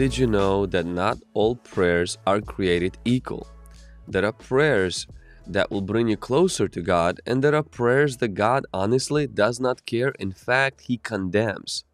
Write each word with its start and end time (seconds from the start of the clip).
did 0.00 0.16
you 0.16 0.26
know 0.26 0.64
that 0.64 0.86
not 0.86 1.18
all 1.34 1.54
prayers 1.54 2.16
are 2.26 2.40
created 2.40 2.96
equal? 3.04 3.46
There 4.08 4.24
are 4.24 4.32
prayers 4.32 5.06
that 5.46 5.70
will 5.70 5.82
bring 5.82 6.08
you 6.08 6.16
closer 6.16 6.68
to 6.68 6.80
God, 6.80 7.20
and 7.26 7.44
there 7.44 7.54
are 7.54 7.62
prayers 7.62 8.16
that 8.16 8.28
God 8.28 8.64
honestly 8.72 9.26
does 9.26 9.60
not 9.60 9.84
care. 9.84 10.14
In 10.18 10.32
fact, 10.32 10.80
He 10.88 10.96
condemns. 10.96 11.84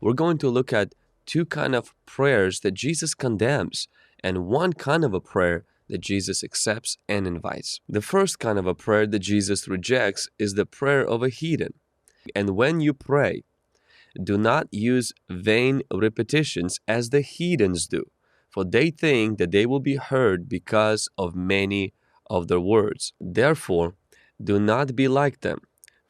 We're 0.00 0.12
going 0.24 0.38
to 0.38 0.48
look 0.48 0.72
at 0.72 0.96
two 1.24 1.44
kind 1.44 1.76
of 1.76 1.94
prayers 2.04 2.58
that 2.62 2.74
Jesus 2.74 3.14
condemns, 3.14 3.86
and 4.24 4.46
one 4.46 4.72
kind 4.72 5.04
of 5.04 5.14
a 5.14 5.20
prayer 5.20 5.64
that 5.88 6.00
Jesus 6.00 6.42
accepts 6.42 6.98
and 7.08 7.28
invites. 7.28 7.78
The 7.88 8.02
first 8.02 8.40
kind 8.40 8.58
of 8.58 8.66
a 8.66 8.74
prayer 8.74 9.06
that 9.06 9.20
Jesus 9.20 9.68
rejects 9.68 10.28
is 10.36 10.54
the 10.54 10.66
prayer 10.66 11.06
of 11.06 11.22
a 11.22 11.28
heathen. 11.28 11.74
And 12.34 12.56
when 12.56 12.80
you 12.80 12.92
pray, 12.92 13.44
do 14.22 14.36
not 14.36 14.66
use 14.70 15.12
vain 15.28 15.82
repetitions 15.92 16.80
as 16.88 17.10
the 17.10 17.20
heathens 17.20 17.86
do, 17.86 18.04
for 18.50 18.64
they 18.64 18.90
think 18.90 19.38
that 19.38 19.50
they 19.50 19.66
will 19.66 19.80
be 19.80 19.96
heard 19.96 20.48
because 20.48 21.08
of 21.16 21.34
many 21.34 21.92
of 22.28 22.48
their 22.48 22.60
words. 22.60 23.12
Therefore, 23.20 23.94
do 24.42 24.58
not 24.58 24.96
be 24.96 25.08
like 25.08 25.40
them, 25.40 25.60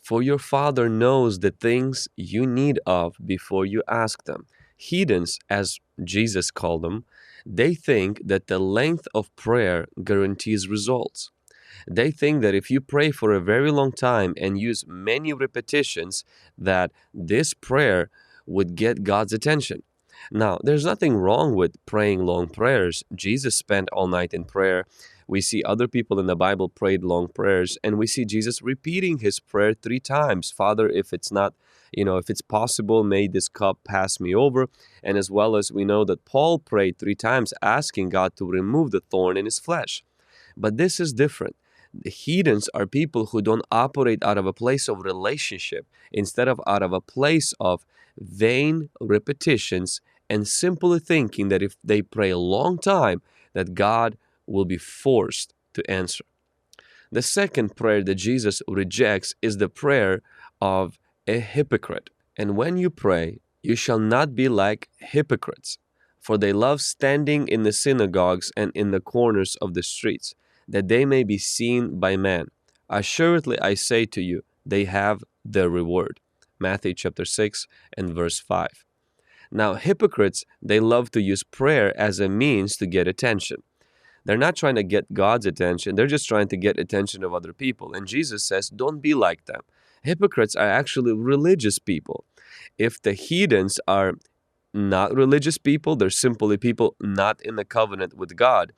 for 0.01 0.23
your 0.23 0.39
Father 0.39 0.89
knows 0.89 1.39
the 1.39 1.51
things 1.51 2.09
you 2.17 2.47
need 2.47 2.81
of 2.87 3.17
before 3.25 3.67
you 3.67 3.83
ask 3.89 4.25
them. 4.25 4.47
Heathens, 4.77 5.39
as 5.49 5.79
Jesus 6.03 6.51
called 6.51 6.83
them, 6.83 7.05
they 7.47 7.75
think 7.75 8.21
that 8.25 8.47
the 8.47 8.59
length 8.59 9.07
of 9.15 9.35
prayer 9.37 9.87
guarantees 10.03 10.69
results. 10.69 11.31
They 11.89 12.11
think 12.11 12.43
that 12.43 12.55
if 12.55 12.71
you 12.71 12.81
pray 12.81 13.11
for 13.11 13.33
a 13.33 13.41
very 13.41 13.71
long 13.71 13.93
time 13.93 14.35
and 14.37 14.59
use 14.59 14.85
many 14.87 15.33
repetitions, 15.33 16.25
that 16.57 16.93
this 17.13 17.55
prayer 17.55 18.11
would 18.47 18.75
get 18.75 19.05
God's 19.05 19.33
attention. 19.33 19.83
Now, 20.31 20.59
there's 20.63 20.85
nothing 20.85 21.17
wrong 21.17 21.55
with 21.55 21.85
praying 21.87 22.25
long 22.25 22.49
prayers. 22.49 23.03
Jesus 23.15 23.57
spent 23.57 23.89
all 23.93 24.07
night 24.07 24.33
in 24.33 24.45
prayer. 24.45 24.85
We 25.27 25.41
see 25.41 25.63
other 25.63 25.89
people 25.89 26.21
in 26.21 26.27
the 26.27 26.37
Bible 26.37 26.69
prayed 26.69 27.03
long 27.03 27.29
prayers, 27.29 27.79
and 27.83 27.97
we 27.97 28.07
see 28.07 28.25
Jesus 28.25 28.63
repeating 28.63 29.19
his 29.19 29.41
prayer 29.41 29.75
three 29.75 30.01
times 30.01 30.51
Father, 30.51 30.89
if 30.89 31.13
it's 31.13 31.33
not, 31.33 31.55
you 31.93 32.05
know, 32.05 32.19
if 32.19 32.29
it's 32.29 32.43
possible, 32.43 33.03
may 33.03 33.27
this 33.27 33.49
cup 33.49 33.79
pass 33.85 34.21
me 34.21 34.35
over. 34.35 34.69
And 35.03 35.17
as 35.17 35.31
well 35.31 35.57
as 35.57 35.73
we 35.73 35.85
know 35.85 36.05
that 36.05 36.25
Paul 36.25 36.59
prayed 36.59 36.99
three 36.99 37.15
times, 37.15 37.55
asking 37.63 38.11
God 38.11 38.37
to 38.37 38.51
remove 38.51 38.91
the 38.91 39.01
thorn 39.01 39.37
in 39.37 39.45
his 39.45 39.59
flesh. 39.59 40.05
But 40.57 40.77
this 40.77 41.01
is 41.01 41.13
different. 41.13 41.57
The 41.95 42.11
heathens 42.11 42.69
are 42.75 42.87
people 42.87 43.27
who 43.27 43.43
don't 43.43 43.67
operate 43.71 44.25
out 44.25 44.39
of 44.39 44.47
a 44.47 44.53
place 44.53 44.89
of 44.89 45.05
relationship 45.05 45.87
instead 46.11 46.49
of 46.49 46.61
out 46.67 46.83
of 46.83 46.93
a 46.93 47.01
place 47.01 47.53
of 47.61 47.85
vain 48.19 48.89
repetitions 49.01 50.01
and 50.29 50.49
simply 50.49 50.99
thinking 50.99 51.49
that 51.49 51.63
if 51.63 51.77
they 51.85 52.03
pray 52.03 52.31
a 52.31 52.39
long 52.39 52.79
time 52.79 53.21
that 53.53 53.75
God 53.75 54.17
will 54.47 54.65
be 54.65 54.79
forced 54.79 55.53
to 55.75 55.91
answer. 55.91 56.25
The 57.11 57.23
second 57.23 57.77
prayer 57.77 58.03
that 58.03 58.15
Jesus 58.15 58.63
rejects 58.67 59.35
is 59.43 59.59
the 59.59 59.69
prayer 59.69 60.23
of 60.61 60.99
a 61.27 61.41
hypocrite. 61.41 62.09
And 62.37 62.57
when 62.57 62.79
you 62.79 62.89
pray, 62.89 63.41
you 63.63 63.77
shall 63.77 63.99
not 63.99 64.35
be 64.35 64.49
like 64.49 64.89
hypocrites, 64.99 65.79
for 66.19 66.39
they 66.39 66.53
love 66.53 66.81
standing 66.81 67.47
in 67.49 67.63
the 67.63 67.73
synagogues 67.73 68.51
and 68.57 68.73
in 68.75 68.91
the 68.91 69.01
corners 69.01 69.57
of 69.57 69.75
the 69.75 69.83
streets, 69.83 70.35
that 70.73 70.89
they 70.89 71.05
may 71.05 71.23
be 71.23 71.39
seen 71.39 72.01
by 72.01 72.17
men. 72.17 72.47
Assuredly, 72.89 73.59
I 73.61 73.75
say 73.75 74.05
to 74.07 74.21
you, 74.21 74.43
they 74.67 74.87
have 74.87 75.23
their 75.45 75.71
reward. 75.71 76.19
Matthew 76.59 76.95
chapter 76.95 77.25
6 77.25 77.67
and 77.97 78.13
verse 78.13 78.41
5. 78.41 78.69
Now, 79.51 79.75
hypocrites, 79.75 80.45
they 80.61 80.81
love 80.81 81.11
to 81.11 81.21
use 81.21 81.43
prayer 81.43 81.97
as 81.99 82.19
a 82.19 82.29
means 82.29 82.77
to 82.77 82.87
get 82.87 83.07
attention. 83.07 83.63
They're 84.25 84.39
not 84.39 84.57
trying 84.57 84.77
to 84.77 84.83
get 84.83 85.13
God's 85.13 85.47
attention, 85.47 85.95
they're 85.95 86.07
just 86.07 86.29
trying 86.29 86.49
to 86.49 86.57
get 86.57 86.79
attention 86.79 87.23
of 87.23 87.35
other 87.35 87.53
people. 87.53 87.93
And 87.93 88.07
Jesus 88.07 88.47
says, 88.47 88.69
don't 88.69 89.01
be 89.01 89.15
like 89.15 89.45
them. 89.45 89.61
Hypocrites 90.03 90.57
are 90.57 90.69
actually 90.69 91.13
religious 91.13 91.79
people. 91.79 92.25
If 92.79 93.01
the 93.01 93.13
heathens 93.13 93.79
are 93.87 94.15
not 94.73 95.15
religious 95.15 95.59
people, 95.59 95.97
they're 95.97 96.11
simply 96.11 96.57
people 96.57 96.97
not 97.01 97.41
in 97.43 97.57
the 97.57 97.65
covenant 97.65 98.15
with 98.15 98.37
God. 98.37 98.73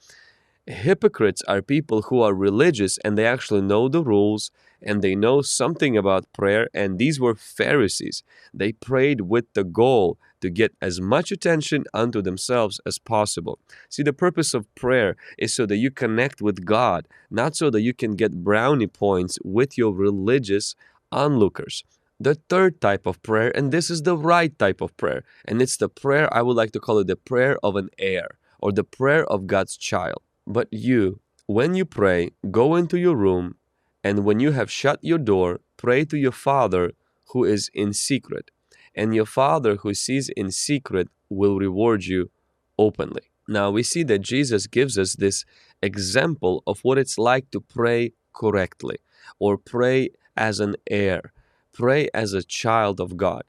Hypocrites 0.66 1.42
are 1.46 1.60
people 1.60 2.02
who 2.02 2.22
are 2.22 2.32
religious 2.34 2.96
and 3.04 3.18
they 3.18 3.26
actually 3.26 3.60
know 3.60 3.86
the 3.86 4.02
rules 4.02 4.50
and 4.80 5.02
they 5.02 5.14
know 5.14 5.42
something 5.42 5.94
about 5.94 6.32
prayer. 6.32 6.70
And 6.72 6.98
these 6.98 7.20
were 7.20 7.34
Pharisees. 7.34 8.22
They 8.54 8.72
prayed 8.72 9.22
with 9.22 9.44
the 9.52 9.64
goal 9.64 10.18
to 10.40 10.48
get 10.48 10.74
as 10.80 11.02
much 11.02 11.30
attention 11.30 11.84
unto 11.92 12.22
themselves 12.22 12.80
as 12.86 12.98
possible. 12.98 13.58
See, 13.90 14.02
the 14.02 14.14
purpose 14.14 14.54
of 14.54 14.74
prayer 14.74 15.16
is 15.36 15.54
so 15.54 15.66
that 15.66 15.76
you 15.76 15.90
connect 15.90 16.40
with 16.40 16.64
God, 16.64 17.08
not 17.30 17.56
so 17.56 17.68
that 17.68 17.82
you 17.82 17.92
can 17.92 18.16
get 18.16 18.42
brownie 18.42 18.86
points 18.86 19.38
with 19.44 19.76
your 19.76 19.92
religious 19.92 20.74
onlookers. 21.12 21.84
The 22.18 22.36
third 22.48 22.80
type 22.80 23.06
of 23.06 23.22
prayer, 23.22 23.54
and 23.54 23.70
this 23.70 23.90
is 23.90 24.02
the 24.02 24.16
right 24.16 24.56
type 24.58 24.80
of 24.80 24.96
prayer, 24.96 25.24
and 25.44 25.60
it's 25.60 25.76
the 25.76 25.88
prayer 25.90 26.32
I 26.32 26.40
would 26.40 26.56
like 26.56 26.72
to 26.72 26.80
call 26.80 26.98
it 27.00 27.06
the 27.06 27.16
prayer 27.16 27.58
of 27.62 27.76
an 27.76 27.90
heir 27.98 28.38
or 28.60 28.72
the 28.72 28.84
prayer 28.84 29.26
of 29.26 29.46
God's 29.46 29.76
child. 29.76 30.22
But 30.46 30.68
you, 30.70 31.20
when 31.46 31.74
you 31.74 31.84
pray, 31.84 32.30
go 32.50 32.74
into 32.74 32.98
your 32.98 33.16
room, 33.16 33.56
and 34.02 34.24
when 34.24 34.40
you 34.40 34.52
have 34.52 34.70
shut 34.70 34.98
your 35.02 35.18
door, 35.18 35.60
pray 35.76 36.04
to 36.06 36.18
your 36.18 36.32
Father 36.32 36.92
who 37.28 37.44
is 37.44 37.70
in 37.72 37.92
secret, 37.92 38.50
and 38.94 39.14
your 39.14 39.26
Father 39.26 39.76
who 39.76 39.94
sees 39.94 40.28
in 40.30 40.50
secret 40.50 41.08
will 41.28 41.58
reward 41.58 42.04
you 42.04 42.30
openly. 42.78 43.22
Now 43.48 43.70
we 43.70 43.82
see 43.82 44.02
that 44.04 44.20
Jesus 44.20 44.66
gives 44.66 44.98
us 44.98 45.14
this 45.14 45.44
example 45.82 46.62
of 46.66 46.80
what 46.80 46.98
it's 46.98 47.18
like 47.18 47.50
to 47.50 47.60
pray 47.60 48.12
correctly 48.32 48.98
or 49.38 49.58
pray 49.58 50.10
as 50.36 50.60
an 50.60 50.76
heir, 50.90 51.32
pray 51.72 52.08
as 52.14 52.32
a 52.32 52.42
child 52.42 53.00
of 53.00 53.16
God. 53.16 53.44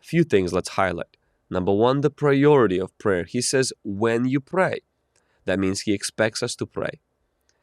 Few 0.00 0.24
things 0.24 0.52
let's 0.52 0.70
highlight. 0.70 1.16
Number 1.50 1.72
one, 1.72 2.02
the 2.02 2.10
priority 2.10 2.78
of 2.78 2.96
prayer. 2.98 3.24
He 3.24 3.40
says, 3.40 3.72
when 3.82 4.26
you 4.26 4.40
pray. 4.40 4.80
That 5.48 5.58
means 5.58 5.80
he 5.80 5.94
expects 5.94 6.42
us 6.42 6.54
to 6.56 6.66
pray. 6.66 7.00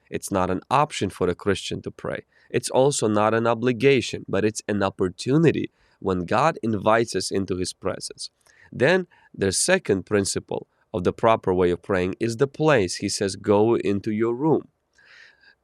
It's 0.10 0.32
not 0.32 0.50
an 0.50 0.62
option 0.72 1.12
for 1.12 1.30
a 1.30 1.36
Christian 1.36 1.84
to 1.84 1.92
pray. 1.92 2.26
It's 2.50 2.72
also 2.72 3.08
not 3.08 3.36
an 3.36 3.46
obligation, 3.46 4.26
but 4.28 4.44
it's 4.44 4.64
an 4.68 4.82
opportunity 4.82 5.70
when 6.00 6.26
God 6.26 6.58
invites 6.64 7.16
us 7.16 7.30
into 7.30 7.58
his 7.58 7.74
presence. 7.74 8.32
Then 8.72 9.06
the 9.36 9.52
second 9.52 10.08
principle 10.08 10.66
of 10.92 11.04
the 11.04 11.14
proper 11.14 11.54
way 11.54 11.70
of 11.70 11.84
praying 11.84 12.16
is 12.20 12.38
the 12.38 12.48
place. 12.48 12.96
He 12.96 13.10
says, 13.10 13.36
Go 13.36 13.76
into 13.76 14.12
your 14.12 14.34
room. 14.34 14.70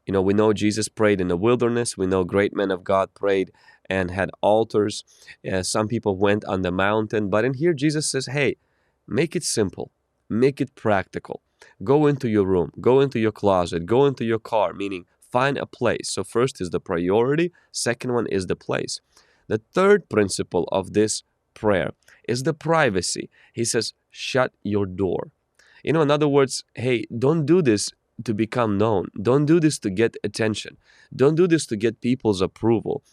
You 0.05 0.13
know, 0.13 0.21
we 0.21 0.35
know 0.35 0.53
Jesus 0.53 0.89
prayed 0.89 1.19
in 1.19 1.27
the 1.27 1.43
wilderness. 1.47 1.97
We 1.97 2.05
know 2.05 2.23
great 2.23 2.55
men 2.55 2.69
of 2.69 2.83
God 2.83 3.15
prayed 3.15 3.51
and 3.89 4.11
had 4.11 4.29
altars. 4.41 5.03
Uh, 5.51 5.63
some 5.63 5.87
people 5.87 6.17
went 6.17 6.45
on 6.45 6.61
the 6.61 6.71
mountain. 6.71 7.31
But 7.31 7.45
in 7.45 7.55
here, 7.55 7.73
Jesus 7.73 8.11
says, 8.11 8.27
Hey, 8.27 8.57
make 9.07 9.35
it 9.35 9.43
simple, 9.43 9.91
make 10.29 10.61
it 10.61 10.75
practical. 10.75 11.41
Go 11.83 12.07
into 12.07 12.29
your 12.29 12.45
room, 12.45 12.71
go 12.79 12.99
into 12.99 13.19
your 13.19 13.31
closet, 13.31 13.85
go 13.85 14.05
into 14.05 14.23
your 14.23 14.39
car, 14.39 14.73
meaning 14.73 15.05
find 15.19 15.57
a 15.57 15.65
place. 15.65 16.09
So, 16.09 16.23
first 16.23 16.61
is 16.61 16.69
the 16.69 16.79
priority, 16.79 17.51
second 17.71 18.13
one 18.13 18.27
is 18.27 18.47
the 18.47 18.55
place. 18.55 18.99
The 19.47 19.61
third 19.73 20.09
principle 20.09 20.67
of 20.71 20.93
this 20.93 21.23
prayer 21.53 21.91
is 22.27 22.43
the 22.43 22.53
privacy. 22.53 23.29
He 23.53 23.65
says, 23.65 23.93
shut 24.09 24.53
your 24.63 24.85
door. 24.85 25.31
You 25.83 25.93
know, 25.93 26.01
in 26.01 26.11
other 26.11 26.27
words, 26.27 26.63
hey, 26.75 27.05
don't 27.17 27.45
do 27.45 27.61
this 27.61 27.91
to 28.23 28.33
become 28.33 28.77
known. 28.77 29.07
Don't 29.21 29.45
do 29.45 29.59
this 29.59 29.79
to 29.79 29.89
get 29.89 30.15
attention. 30.23 30.77
Don't 31.15 31.35
do 31.35 31.47
this 31.47 31.65
to 31.67 31.75
get 31.75 32.01
people's 32.01 32.41
approval. 32.41 33.03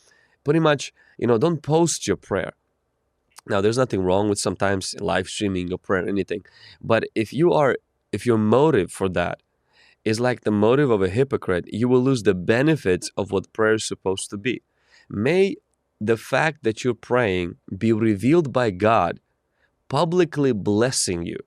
Pretty 0.45 0.61
much, 0.61 0.93
you 1.19 1.27
know, 1.27 1.39
don't 1.39 1.63
post 1.63 2.07
your 2.07 2.17
prayer. 2.17 2.53
Now, 3.49 3.61
there's 3.63 3.79
nothing 3.79 4.03
wrong 4.03 4.29
with 4.29 4.39
sometimes 4.39 4.95
live 5.01 5.27
streaming 5.27 5.69
your 5.69 5.79
prayer 5.79 6.05
or 6.05 6.09
anything. 6.09 6.45
But 6.83 7.05
if 7.15 7.33
you 7.33 7.53
are 7.53 7.77
if 8.13 8.27
your 8.27 8.39
motive 8.39 8.91
for 8.91 9.09
that 9.11 9.41
is 10.05 10.21
like 10.21 10.43
the 10.43 10.51
motive 10.51 10.91
of 10.91 11.03
a 11.03 11.09
hypocrite, 11.09 11.67
you 11.69 11.89
will 11.89 12.01
lose 12.01 12.23
the 12.23 12.35
benefits 12.35 13.11
of 13.17 13.31
what 13.31 13.53
prayer 13.53 13.75
is 13.75 13.85
supposed 13.85 14.31
to 14.31 14.37
be. 14.37 14.63
May 15.11 15.57
the 16.01 16.17
fact 16.17 16.63
that 16.63 16.85
you're 16.85 16.95
praying 16.95 17.57
be 17.77 17.93
revealed 17.93 18.53
by 18.53 18.71
God, 18.71 19.21
publicly 19.89 20.53
blessing 20.53 21.27
you, 21.27 21.39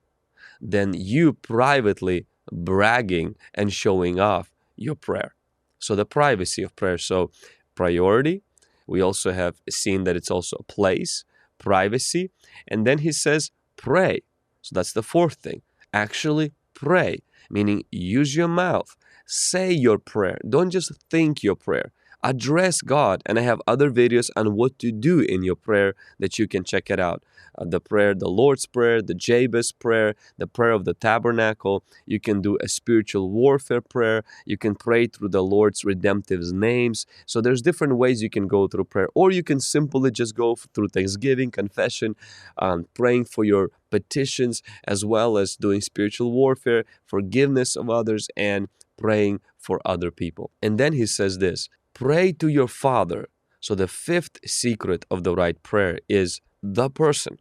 than 0.60 0.94
you 0.94 1.32
privately 1.32 2.26
bragging 2.50 3.34
and 3.54 3.72
showing 3.72 4.20
off 4.20 4.52
your 4.76 4.94
prayer. 4.94 5.34
So, 5.78 5.96
the 5.96 6.06
privacy 6.06 6.62
of 6.62 6.76
prayer. 6.76 6.98
So, 6.98 7.30
priority. 7.74 8.42
We 8.86 9.00
also 9.00 9.32
have 9.32 9.56
seen 9.70 10.04
that 10.04 10.16
it's 10.16 10.30
also 10.30 10.56
a 10.60 10.62
place, 10.64 11.24
privacy. 11.58 12.30
And 12.68 12.86
then 12.86 12.98
he 12.98 13.12
says, 13.12 13.50
pray. 13.76 14.20
So, 14.60 14.74
that's 14.74 14.92
the 14.92 15.02
fourth 15.02 15.34
thing 15.34 15.62
actually 15.92 16.52
pray, 16.74 17.18
meaning 17.50 17.84
use 17.90 18.36
your 18.36 18.48
mouth, 18.48 18.96
say 19.26 19.72
your 19.72 19.98
prayer. 19.98 20.38
Don't 20.48 20.70
just 20.70 20.92
think 21.10 21.42
your 21.42 21.56
prayer. 21.56 21.92
address 22.22 22.80
God. 22.80 23.22
And 23.26 23.38
I 23.38 23.42
have 23.42 23.60
other 23.66 23.90
videos 23.90 24.30
on 24.36 24.54
what 24.54 24.78
to 24.78 24.92
do 24.92 25.20
in 25.20 25.42
your 25.42 25.56
prayer 25.56 25.94
that 26.18 26.38
you 26.38 26.46
can 26.46 26.64
check 26.64 26.90
it 26.90 27.00
out. 27.00 27.22
Uh, 27.58 27.64
the 27.66 27.80
prayer, 27.80 28.14
the 28.14 28.28
Lord's 28.28 28.64
Prayer, 28.64 29.02
the 29.02 29.14
Jabez 29.14 29.72
prayer, 29.72 30.14
the 30.38 30.46
prayer 30.46 30.70
of 30.70 30.84
the 30.84 30.94
tabernacle. 30.94 31.84
You 32.06 32.18
can 32.18 32.40
do 32.40 32.56
a 32.60 32.68
spiritual 32.68 33.30
warfare 33.30 33.82
prayer. 33.82 34.24
You 34.46 34.56
can 34.56 34.74
pray 34.74 35.06
through 35.06 35.30
the 35.30 35.42
Lord's 35.42 35.84
redemptive 35.84 36.52
names. 36.52 37.04
So 37.26 37.40
there's 37.40 37.60
different 37.60 37.96
ways 37.96 38.22
you 38.22 38.30
can 38.30 38.46
go 38.46 38.68
through 38.68 38.84
prayer, 38.84 39.08
or 39.14 39.30
you 39.30 39.42
can 39.42 39.60
simply 39.60 40.10
just 40.10 40.34
go 40.34 40.56
through 40.74 40.88
thanksgiving, 40.88 41.50
confession, 41.50 42.16
um, 42.56 42.86
praying 42.94 43.26
for 43.26 43.44
your 43.44 43.70
petitions, 43.96 44.62
as 44.94 45.04
well 45.04 45.38
as 45.42 45.56
doing 45.66 45.80
spiritual 45.80 46.32
warfare, 46.32 46.82
forgiveness 47.14 47.76
of 47.76 47.88
others, 47.88 48.24
and 48.36 48.68
praying 48.96 49.40
for 49.58 49.80
other 49.84 50.10
people. 50.10 50.50
And 50.64 50.78
then 50.80 50.92
he 50.94 51.06
says 51.06 51.38
this 51.38 51.68
pray 51.94 52.32
to 52.40 52.48
your 52.48 52.68
Father. 52.68 53.28
So 53.60 53.72
the 53.76 53.92
fifth 54.08 54.36
secret 54.60 55.04
of 55.08 55.22
the 55.22 55.34
right 55.42 55.58
prayer 55.62 55.96
is 56.08 56.40
the 56.78 56.88
person, 56.90 57.34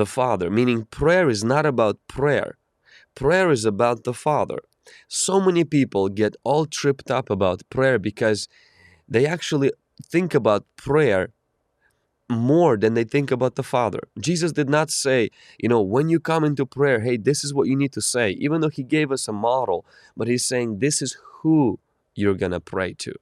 the 0.00 0.06
Father, 0.06 0.48
meaning 0.58 0.86
prayer 1.02 1.28
is 1.28 1.42
not 1.44 1.66
about 1.66 1.96
prayer. 2.08 2.56
Prayer 3.14 3.50
is 3.50 3.64
about 3.64 4.04
the 4.04 4.14
Father. 4.14 4.60
So 5.08 5.40
many 5.40 5.64
people 5.64 6.08
get 6.08 6.36
all 6.44 6.64
tripped 6.66 7.10
up 7.10 7.28
about 7.30 7.68
prayer 7.68 7.98
because 7.98 8.48
they 9.08 9.26
actually 9.26 9.70
think 10.02 10.34
about 10.34 10.64
prayer 10.76 11.32
more 12.38 12.76
than 12.76 12.94
they 12.94 13.04
think 13.04 13.30
about 13.30 13.56
the 13.56 13.62
Father. 13.62 14.00
Jesus 14.20 14.52
did 14.52 14.68
not 14.68 14.90
say, 14.90 15.30
you 15.58 15.68
know, 15.68 15.80
when 15.80 16.08
you 16.08 16.20
come 16.20 16.44
into 16.44 16.66
prayer, 16.66 17.00
hey, 17.00 17.16
this 17.16 17.44
is 17.44 17.54
what 17.54 17.68
you 17.68 17.76
need 17.76 17.92
to 17.92 18.02
say, 18.02 18.30
even 18.32 18.60
though 18.60 18.68
He 18.68 18.82
gave 18.82 19.12
us 19.12 19.28
a 19.28 19.32
model, 19.32 19.86
but 20.16 20.28
He's 20.28 20.44
saying 20.44 20.78
this 20.78 21.02
is 21.02 21.16
who 21.42 21.78
you're 22.14 22.34
going 22.34 22.52
to 22.52 22.60
pray 22.60 22.94
to. 22.94 23.14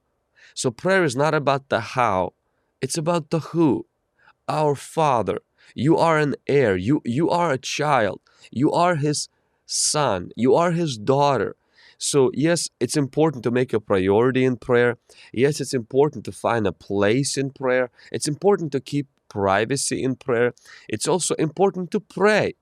So 0.53 0.71
prayer 0.71 1.03
is 1.03 1.15
not 1.15 1.33
about 1.33 1.69
the 1.69 1.79
how, 1.79 2.33
it's 2.81 2.97
about 2.97 3.29
the 3.29 3.39
who. 3.39 3.85
Our 4.47 4.75
Father. 4.75 5.39
You 5.73 5.97
are 5.97 6.17
an 6.17 6.35
heir. 6.47 6.75
You, 6.75 7.01
you 7.05 7.29
are 7.29 7.51
a 7.51 7.57
child. 7.57 8.21
You 8.51 8.71
are 8.71 8.95
His 8.95 9.29
son. 9.65 10.31
You 10.35 10.55
are 10.55 10.71
His 10.71 10.97
daughter. 10.97 11.55
So, 12.03 12.31
yes, 12.33 12.67
it's 12.81 12.97
important 12.97 13.43
to 13.43 13.51
make 13.51 13.71
a 13.71 13.79
priority 13.79 14.43
in 14.43 14.57
prayer. 14.57 14.97
Yes, 15.31 15.61
it's 15.61 15.73
important 15.73 16.25
to 16.25 16.33
find 16.33 16.67
a 16.67 16.73
place 16.73 17.37
in 17.37 17.51
prayer. 17.51 17.91
It's 18.11 18.27
important 18.27 18.73
to 18.73 18.81
keep 18.81 19.07
privacy 19.29 20.03
in 20.03 20.17
prayer. 20.17 20.53
It's 20.89 21.07
also 21.07 21.33
important 21.35 21.91
to 21.91 22.01
pray. 22.01 22.55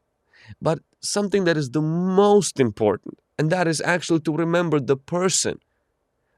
But 0.62 0.80
something 1.00 1.46
that 1.46 1.58
is 1.58 1.72
the 1.72 1.82
most 1.82 2.60
important, 2.60 3.18
and 3.40 3.50
that 3.50 3.68
is 3.68 3.82
actually 3.82 4.20
to 4.20 4.36
remember 4.36 4.80
the 4.80 4.96
person 4.96 5.58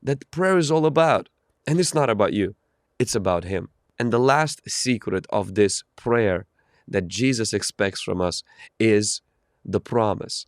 that 0.02 0.32
prayer 0.32 0.58
is 0.58 0.72
all 0.72 0.86
about. 0.86 1.28
And 1.68 1.82
it's 1.82 1.94
not 1.94 2.10
about 2.10 2.32
you, 2.32 2.56
it's 3.00 3.16
about 3.16 3.44
Him. 3.44 3.68
And 4.00 4.14
the 4.14 4.26
last 4.34 4.62
secret 4.66 5.26
of 5.30 5.56
this 5.56 5.84
prayer 5.98 6.46
that 6.88 7.10
Jesus 7.10 7.52
expects 7.52 8.02
from 8.02 8.22
us 8.22 8.44
is 8.80 9.22
the 9.66 9.82
promise. 9.82 10.46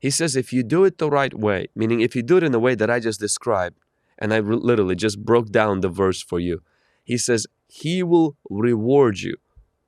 He 0.00 0.10
says 0.10 0.36
if 0.36 0.52
you 0.52 0.62
do 0.62 0.84
it 0.84 0.98
the 0.98 1.10
right 1.10 1.34
way, 1.34 1.68
meaning 1.74 2.00
if 2.00 2.14
you 2.14 2.22
do 2.22 2.36
it 2.36 2.42
in 2.42 2.52
the 2.52 2.60
way 2.60 2.74
that 2.74 2.90
I 2.90 3.00
just 3.00 3.20
described, 3.20 3.78
and 4.18 4.34
I 4.34 4.40
literally 4.40 4.96
just 4.96 5.24
broke 5.24 5.50
down 5.50 5.80
the 5.80 5.88
verse 5.88 6.22
for 6.22 6.40
you, 6.40 6.62
he 7.04 7.16
says, 7.16 7.46
He 7.68 8.02
will 8.02 8.36
reward 8.50 9.20
you 9.20 9.36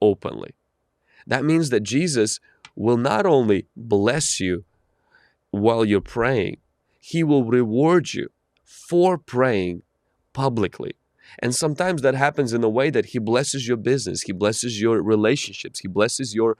openly. 0.01 0.55
That 1.27 1.45
means 1.45 1.71
that 1.71 1.83
Jesus 1.83 2.41
will 2.75 2.97
not 2.97 3.27
only 3.27 3.67
bless 3.77 4.41
you 4.41 4.65
while 5.51 5.85
you're 5.85 6.01
praying, 6.01 6.59
He 6.99 7.23
will 7.23 7.45
reward 7.45 8.15
you 8.15 8.31
for 8.65 9.19
praying 9.19 9.83
publicly. 10.33 10.95
And 11.41 11.55
sometimes 11.55 12.03
that 12.03 12.15
happens 12.15 12.53
in 12.53 12.65
a 12.65 12.69
way 12.69 12.91
that 12.91 13.07
He 13.07 13.19
blesses 13.19 13.69
your 13.69 13.77
business, 13.77 14.23
He 14.23 14.33
blesses 14.33 14.81
your 14.81 15.03
relationships, 15.03 15.81
He 15.81 15.89
blesses 15.89 16.35
your 16.35 16.57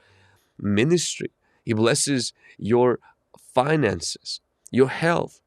ministry, 0.59 1.31
He 1.65 1.73
blesses 1.73 2.33
your 2.59 2.99
finances, 3.55 4.41
your 4.71 4.89
health. 4.89 5.41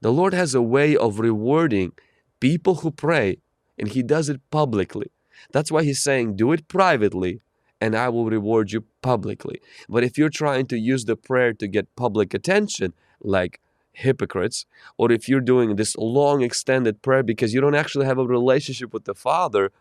The 0.00 0.12
Lord 0.12 0.34
has 0.34 0.54
a 0.54 0.62
way 0.62 0.96
of 0.96 1.20
rewarding 1.20 1.92
people 2.40 2.76
who 2.76 2.90
pray, 2.90 3.38
and 3.78 3.88
He 3.88 4.02
does 4.02 4.28
it 4.28 4.40
publicly. 4.50 5.10
That's 5.52 5.72
why 5.72 5.82
He's 5.84 6.02
saying, 6.02 6.36
Do 6.36 6.52
it 6.52 6.68
privately, 6.68 7.40
and 7.80 7.96
I 7.96 8.08
will 8.08 8.26
reward 8.26 8.72
you 8.72 8.84
publicly. 9.02 9.60
But 9.88 10.04
if 10.04 10.18
you're 10.18 10.28
trying 10.28 10.66
to 10.66 10.78
use 10.78 11.04
the 11.04 11.16
prayer 11.16 11.52
to 11.54 11.66
get 11.66 11.94
public 11.96 12.34
attention, 12.34 12.92
like 13.20 13.60
hypocrites, 13.92 14.66
or 14.98 15.10
if 15.10 15.28
you're 15.28 15.40
doing 15.40 15.76
this 15.76 15.96
long 15.96 16.42
extended 16.42 17.02
prayer 17.02 17.22
because 17.22 17.54
you 17.54 17.60
don't 17.60 17.74
actually 17.74 18.06
have 18.06 18.18
a 18.18 18.26
relationship 18.26 18.92
with 18.92 19.04
the 19.04 19.14
Father 19.14 19.72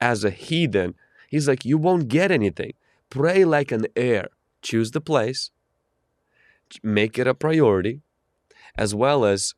as 0.00 0.24
a 0.24 0.30
heathen, 0.30 0.94
He's 1.28 1.48
like, 1.48 1.64
You 1.64 1.78
won't 1.78 2.08
get 2.08 2.30
anything. 2.30 2.72
Pray 3.10 3.44
like 3.44 3.72
an 3.72 3.86
heir. 3.94 4.28
Choose 4.62 4.90
the 4.90 5.00
place, 5.00 5.50
make 6.82 7.18
it 7.18 7.26
a 7.26 7.34
priority, 7.34 8.00
as 8.76 8.94
well 8.94 9.24
as 9.24 9.54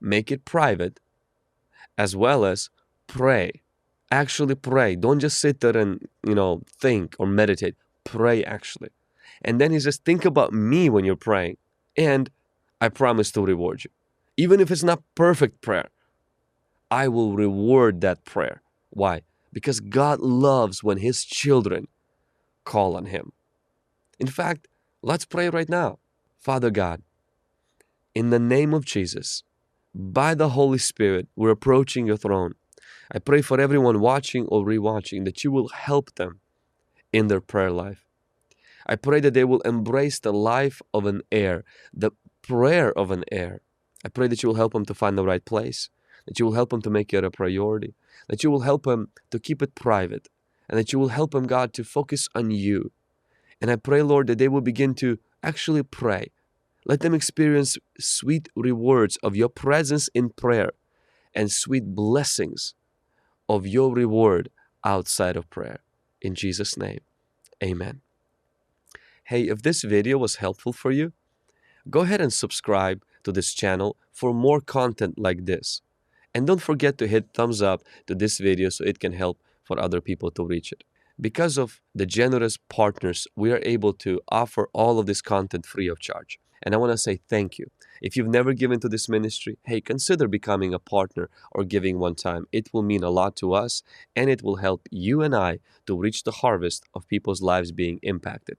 make 0.00 0.30
it 0.30 0.44
private, 0.44 1.00
as 1.96 2.16
well 2.16 2.44
as 2.44 2.70
pray. 3.06 3.62
Actually 4.10 4.54
pray. 4.54 4.96
Don't 4.96 5.20
just 5.20 5.40
sit 5.40 5.60
there 5.60 5.76
and, 5.76 6.08
you 6.26 6.34
know, 6.34 6.62
think 6.68 7.16
or 7.18 7.26
meditate. 7.26 7.74
Pray 8.04 8.44
actually. 8.44 8.90
And 9.42 9.60
then 9.60 9.72
he 9.72 9.80
says, 9.80 9.96
think 9.96 10.24
about 10.24 10.52
me 10.52 10.88
when 10.88 11.04
you're 11.04 11.16
praying. 11.16 11.56
And 11.96 12.30
I 12.80 12.88
promise 12.88 13.30
to 13.32 13.42
reward 13.42 13.84
you. 13.84 13.90
Even 14.36 14.60
if 14.60 14.70
it's 14.70 14.82
not 14.82 15.02
perfect 15.14 15.60
prayer, 15.60 15.88
I 16.90 17.08
will 17.08 17.34
reward 17.34 18.00
that 18.02 18.24
prayer. 18.24 18.62
Why? 18.90 19.22
Because 19.52 19.80
God 19.80 20.20
loves 20.20 20.82
when 20.82 20.98
his 20.98 21.24
children 21.24 21.88
call 22.64 22.96
on 22.96 23.06
him. 23.06 23.32
In 24.18 24.26
fact, 24.26 24.68
let's 25.02 25.24
pray 25.24 25.48
right 25.48 25.68
now. 25.68 25.98
Father 26.44 26.70
God, 26.70 27.00
in 28.14 28.28
the 28.28 28.38
name 28.38 28.74
of 28.74 28.84
Jesus, 28.84 29.44
by 29.94 30.34
the 30.34 30.50
Holy 30.50 30.76
Spirit, 30.76 31.26
we're 31.34 31.48
approaching 31.48 32.06
your 32.06 32.18
throne. 32.18 32.52
I 33.10 33.18
pray 33.18 33.40
for 33.40 33.58
everyone 33.58 33.98
watching 33.98 34.44
or 34.48 34.62
rewatching 34.62 35.24
that 35.24 35.42
you 35.42 35.50
will 35.50 35.68
help 35.68 36.14
them 36.16 36.40
in 37.14 37.28
their 37.28 37.40
prayer 37.40 37.70
life. 37.70 38.04
I 38.86 38.96
pray 38.96 39.20
that 39.20 39.32
they 39.32 39.44
will 39.44 39.62
embrace 39.62 40.18
the 40.20 40.34
life 40.34 40.82
of 40.92 41.06
an 41.06 41.22
heir, 41.32 41.64
the 41.94 42.10
prayer 42.42 42.92
of 42.92 43.10
an 43.10 43.24
heir. 43.32 43.62
I 44.04 44.10
pray 44.10 44.28
that 44.28 44.42
you 44.42 44.50
will 44.50 44.56
help 44.56 44.74
them 44.74 44.84
to 44.84 44.92
find 44.92 45.16
the 45.16 45.24
right 45.24 45.46
place, 45.46 45.88
that 46.26 46.38
you 46.38 46.44
will 46.44 46.52
help 46.52 46.68
them 46.68 46.82
to 46.82 46.90
make 46.90 47.14
it 47.14 47.24
a 47.24 47.30
priority, 47.30 47.94
that 48.28 48.44
you 48.44 48.50
will 48.50 48.60
help 48.68 48.82
them 48.82 49.08
to 49.30 49.38
keep 49.38 49.62
it 49.62 49.74
private, 49.74 50.28
and 50.68 50.78
that 50.78 50.92
you 50.92 50.98
will 50.98 51.08
help 51.08 51.30
them, 51.30 51.46
God, 51.46 51.72
to 51.72 51.84
focus 51.84 52.28
on 52.34 52.50
you. 52.50 52.92
And 53.62 53.70
I 53.70 53.76
pray, 53.76 54.02
Lord, 54.02 54.26
that 54.26 54.36
they 54.36 54.48
will 54.48 54.60
begin 54.60 54.94
to 54.96 55.18
actually 55.44 55.82
pray. 55.82 56.32
Let 56.86 57.00
them 57.00 57.14
experience 57.14 57.78
sweet 57.98 58.48
rewards 58.56 59.16
of 59.22 59.36
your 59.36 59.48
presence 59.48 60.08
in 60.14 60.30
prayer 60.30 60.72
and 61.34 61.50
sweet 61.50 61.94
blessings 61.94 62.74
of 63.48 63.66
your 63.66 63.92
reward 63.94 64.50
outside 64.84 65.36
of 65.36 65.48
prayer. 65.50 65.80
In 66.20 66.34
Jesus' 66.34 66.76
name, 66.76 67.00
amen. 67.62 68.00
Hey, 69.24 69.44
if 69.48 69.62
this 69.62 69.82
video 69.82 70.18
was 70.18 70.36
helpful 70.36 70.72
for 70.72 70.90
you, 70.90 71.12
go 71.88 72.00
ahead 72.00 72.20
and 72.20 72.32
subscribe 72.32 73.02
to 73.24 73.32
this 73.32 73.54
channel 73.54 73.96
for 74.12 74.34
more 74.34 74.60
content 74.60 75.18
like 75.18 75.46
this. 75.46 75.80
And 76.34 76.46
don't 76.46 76.60
forget 76.60 76.98
to 76.98 77.06
hit 77.06 77.32
thumbs 77.32 77.62
up 77.62 77.82
to 78.06 78.14
this 78.14 78.38
video 78.38 78.68
so 78.68 78.84
it 78.84 78.98
can 78.98 79.12
help 79.12 79.38
for 79.62 79.80
other 79.80 80.00
people 80.00 80.30
to 80.32 80.44
reach 80.44 80.72
it. 80.72 80.84
Because 81.20 81.56
of 81.56 81.80
the 81.94 82.06
generous 82.06 82.58
partners, 82.68 83.28
we 83.36 83.52
are 83.52 83.60
able 83.62 83.92
to 83.94 84.20
offer 84.28 84.68
all 84.72 84.98
of 84.98 85.06
this 85.06 85.22
content 85.22 85.64
free 85.64 85.86
of 85.86 86.00
charge. 86.00 86.40
And 86.62 86.74
I 86.74 86.78
want 86.78 86.92
to 86.92 86.98
say 86.98 87.20
thank 87.28 87.58
you. 87.58 87.66
If 88.02 88.16
you've 88.16 88.26
never 88.26 88.52
given 88.52 88.80
to 88.80 88.88
this 88.88 89.08
ministry, 89.08 89.58
hey, 89.64 89.80
consider 89.80 90.26
becoming 90.26 90.74
a 90.74 90.78
partner 90.78 91.30
or 91.52 91.62
giving 91.62 91.98
one 91.98 92.14
time. 92.14 92.46
It 92.52 92.70
will 92.72 92.82
mean 92.82 93.04
a 93.04 93.10
lot 93.10 93.36
to 93.36 93.52
us 93.52 93.82
and 94.16 94.28
it 94.28 94.42
will 94.42 94.56
help 94.56 94.88
you 94.90 95.22
and 95.22 95.36
I 95.36 95.60
to 95.86 95.96
reach 95.96 96.24
the 96.24 96.32
harvest 96.32 96.84
of 96.94 97.06
people's 97.06 97.42
lives 97.42 97.70
being 97.70 98.00
impacted. 98.02 98.58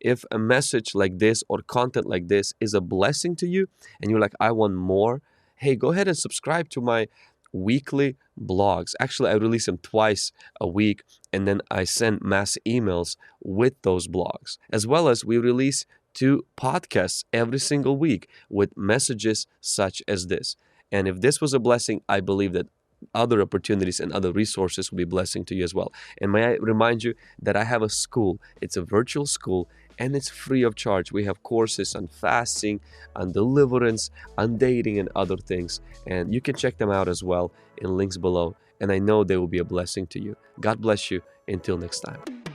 If 0.00 0.24
a 0.30 0.38
message 0.38 0.94
like 0.94 1.18
this 1.18 1.42
or 1.48 1.62
content 1.62 2.06
like 2.06 2.28
this 2.28 2.52
is 2.60 2.74
a 2.74 2.80
blessing 2.80 3.36
to 3.36 3.46
you 3.46 3.68
and 4.00 4.10
you're 4.10 4.20
like, 4.20 4.34
I 4.38 4.50
want 4.52 4.74
more, 4.74 5.22
hey, 5.54 5.76
go 5.76 5.92
ahead 5.92 6.08
and 6.08 6.18
subscribe 6.18 6.68
to 6.70 6.80
my 6.80 7.08
weekly 7.56 8.16
blogs. 8.40 8.94
Actually, 9.00 9.30
I 9.30 9.34
release 9.34 9.66
them 9.66 9.78
twice 9.78 10.32
a 10.60 10.66
week 10.66 11.02
and 11.32 11.46
then 11.48 11.60
I 11.70 11.84
send 11.84 12.20
mass 12.22 12.58
emails 12.66 13.16
with 13.42 13.74
those 13.82 14.08
blogs. 14.08 14.58
As 14.70 14.86
well 14.86 15.08
as 15.08 15.24
we 15.24 15.38
release 15.38 15.86
two 16.14 16.46
podcasts 16.56 17.24
every 17.32 17.58
single 17.58 17.96
week 17.96 18.28
with 18.48 18.76
messages 18.76 19.46
such 19.60 20.02
as 20.06 20.28
this. 20.28 20.56
And 20.92 21.08
if 21.08 21.20
this 21.20 21.40
was 21.40 21.52
a 21.52 21.58
blessing, 21.58 22.02
I 22.08 22.20
believe 22.20 22.52
that 22.52 22.68
other 23.14 23.42
opportunities 23.42 24.00
and 24.00 24.12
other 24.12 24.32
resources 24.32 24.90
will 24.90 24.96
be 24.96 25.04
blessing 25.04 25.44
to 25.44 25.54
you 25.54 25.64
as 25.64 25.74
well. 25.74 25.92
And 26.20 26.32
may 26.32 26.44
I 26.44 26.52
remind 26.54 27.04
you 27.04 27.14
that 27.42 27.56
I 27.56 27.64
have 27.64 27.82
a 27.82 27.88
school. 27.88 28.40
It's 28.62 28.76
a 28.76 28.82
virtual 28.82 29.26
school 29.26 29.68
and 29.98 30.14
it's 30.16 30.28
free 30.28 30.62
of 30.62 30.74
charge. 30.74 31.12
We 31.12 31.24
have 31.24 31.42
courses 31.42 31.94
on 31.94 32.08
fasting, 32.08 32.80
on 33.14 33.32
deliverance, 33.32 34.10
on 34.36 34.58
dating, 34.58 34.98
and 34.98 35.08
other 35.16 35.36
things. 35.36 35.80
And 36.06 36.32
you 36.34 36.40
can 36.40 36.54
check 36.54 36.78
them 36.78 36.90
out 36.90 37.08
as 37.08 37.22
well 37.22 37.52
in 37.78 37.96
links 37.96 38.16
below. 38.16 38.56
And 38.80 38.92
I 38.92 38.98
know 38.98 39.24
they 39.24 39.36
will 39.36 39.48
be 39.48 39.58
a 39.58 39.64
blessing 39.64 40.06
to 40.08 40.22
you. 40.22 40.36
God 40.60 40.80
bless 40.80 41.10
you. 41.10 41.22
Until 41.48 41.78
next 41.78 42.00
time. 42.00 42.45